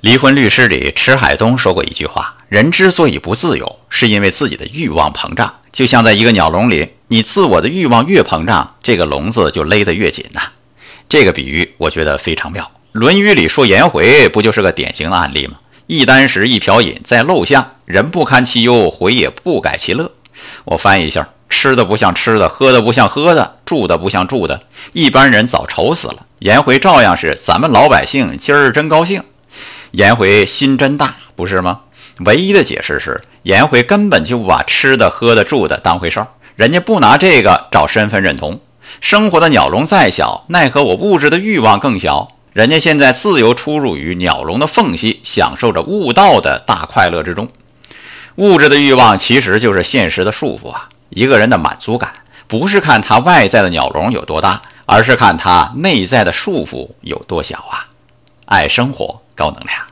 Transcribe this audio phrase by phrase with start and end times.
[0.00, 5.56] 离婚律师里，池海东说过一句话：“人之所以不自由，是因为自己的欲望膨胀。
[5.72, 10.40] 就像在一个鸟笼里，你自我的欲望越膨胀，这个笼子就勒得越紧呐。”
[11.06, 12.64] 这个比喻我觉得非常妙。
[12.92, 15.58] 《论语》里说颜回不就是个典型的案例吗？
[15.86, 20.10] 一箪食，一瓢饮，在陋巷，人不堪其忧，回也不改其乐。
[20.64, 24.62] 我翻译一下：吃的不像吃的，喝的不像喝的，住的不像住的，
[24.94, 26.24] 一般人早愁死了。
[26.38, 29.22] 颜回照样是咱们老百姓，今儿真高兴。
[29.92, 31.80] 颜回心真大，不是吗？
[32.24, 38.60] 唯一的解释是，颜回根本就不把吃的、喝的、住的当回事儿，人家不拿这个找身份认同。
[39.00, 42.28] 生活的鸟笼再小，奈何我物质的欲望更小。
[42.52, 47.48] 人家现在自由出入于鸟笼的缝隙，享受着悟道的大快乐之中。
[48.36, 50.88] 物质的欲望其实就是现实的束缚啊！
[51.08, 52.10] 一个人的满足感，
[52.46, 57.86] 不是看他外在的鸟笼有多大，而是看他内在的束缚有多小啊！
[58.46, 59.22] 爱生活。
[59.40, 59.89] 高能量。